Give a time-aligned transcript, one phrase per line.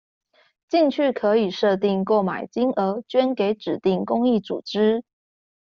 [0.67, 5.03] 進去可以設定購買金額捐給指定公益組織